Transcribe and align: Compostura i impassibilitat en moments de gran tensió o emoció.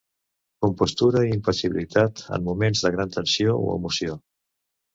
Compostura 0.65 1.21
i 1.27 1.35
impassibilitat 1.39 2.25
en 2.39 2.49
moments 2.49 2.83
de 2.89 2.93
gran 2.99 3.15
tensió 3.19 3.57
o 3.69 3.71
emoció. 3.79 4.21